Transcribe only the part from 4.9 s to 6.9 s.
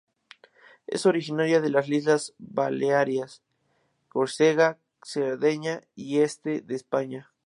Cerdeña y este de